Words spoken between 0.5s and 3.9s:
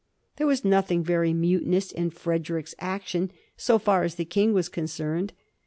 noth ing very mutinous in Frederick's action so